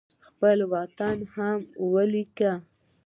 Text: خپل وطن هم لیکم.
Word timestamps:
خپل 0.27 0.57
وطن 0.73 1.17
هم 1.35 1.59
لیکم. 2.13 2.59